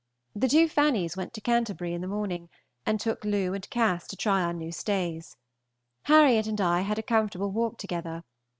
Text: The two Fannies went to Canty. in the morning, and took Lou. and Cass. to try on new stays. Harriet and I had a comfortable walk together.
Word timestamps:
The 0.35 0.47
two 0.47 0.67
Fannies 0.67 1.15
went 1.15 1.31
to 1.35 1.41
Canty. 1.41 1.93
in 1.93 2.01
the 2.01 2.07
morning, 2.07 2.49
and 2.87 2.99
took 2.99 3.23
Lou. 3.23 3.53
and 3.53 3.69
Cass. 3.69 4.07
to 4.07 4.15
try 4.17 4.41
on 4.41 4.57
new 4.57 4.71
stays. 4.71 5.37
Harriet 6.05 6.47
and 6.47 6.59
I 6.59 6.81
had 6.81 6.97
a 6.97 7.03
comfortable 7.03 7.51
walk 7.51 7.77
together. 7.77 8.23